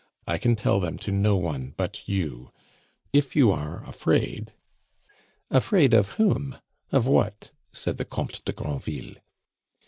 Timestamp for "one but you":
1.35-2.51